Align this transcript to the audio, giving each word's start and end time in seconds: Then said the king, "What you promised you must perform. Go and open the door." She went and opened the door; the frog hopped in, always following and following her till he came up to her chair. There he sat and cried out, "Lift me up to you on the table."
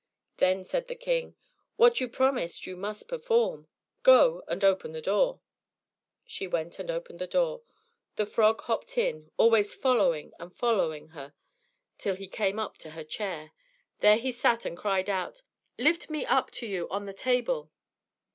Then 0.37 0.65
said 0.65 0.87
the 0.87 0.95
king, 0.95 1.35
"What 1.75 1.99
you 2.01 2.09
promised 2.09 2.65
you 2.65 2.75
must 2.75 3.07
perform. 3.07 3.67
Go 4.01 4.43
and 4.47 4.63
open 4.63 4.93
the 4.93 4.99
door." 5.01 5.41
She 6.25 6.47
went 6.47 6.79
and 6.79 6.89
opened 6.89 7.19
the 7.19 7.27
door; 7.27 7.61
the 8.15 8.25
frog 8.25 8.61
hopped 8.61 8.97
in, 8.97 9.29
always 9.37 9.75
following 9.75 10.33
and 10.39 10.51
following 10.55 11.09
her 11.09 11.35
till 11.99 12.15
he 12.15 12.27
came 12.27 12.57
up 12.57 12.79
to 12.79 12.89
her 12.97 13.03
chair. 13.03 13.51
There 13.99 14.17
he 14.17 14.31
sat 14.31 14.65
and 14.65 14.75
cried 14.75 15.07
out, 15.07 15.43
"Lift 15.77 16.09
me 16.09 16.25
up 16.25 16.49
to 16.57 16.65
you 16.65 16.89
on 16.89 17.05
the 17.05 17.13
table." 17.13 17.69